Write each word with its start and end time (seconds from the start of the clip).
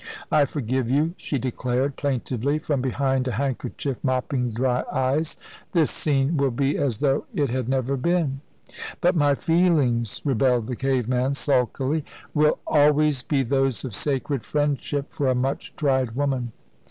"I 0.31 0.45
forgive 0.45 0.89
you," 0.89 1.13
she 1.15 1.37
declared, 1.37 1.95
plaintively, 1.95 2.57
from 2.57 2.81
behind 2.81 3.27
a 3.27 3.33
handkerchief 3.33 4.03
mopping 4.03 4.49
dry 4.49 4.83
eyes; 4.91 5.37
"this 5.73 5.91
scene 5.91 6.37
will 6.37 6.49
be 6.49 6.75
as 6.75 6.97
though 6.97 7.25
it 7.35 7.51
had 7.51 7.69
never 7.69 7.95
been." 7.95 8.41
"But 8.99 9.15
my 9.15 9.35
feelings," 9.35 10.19
rebelled 10.25 10.65
the 10.65 10.75
cave 10.75 11.07
man, 11.07 11.35
sulkily. 11.35 12.03
"Will 12.33 12.57
always 12.65 13.21
be 13.21 13.43
those 13.43 13.85
of 13.85 13.95
sacred 13.95 14.43
friendship 14.43 15.11
for 15.11 15.27
a 15.27 15.35
much 15.35 15.75
tried 15.75 16.15
woman." 16.15 16.51